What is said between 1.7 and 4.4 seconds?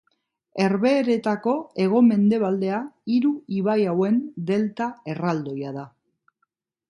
hego-mendebaldea hiru ibai hauen